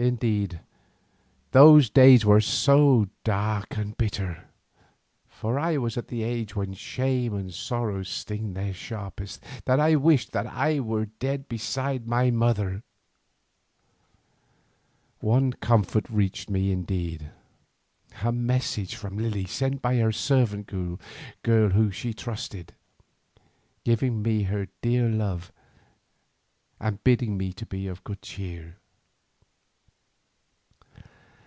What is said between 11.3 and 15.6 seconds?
beside my mother. One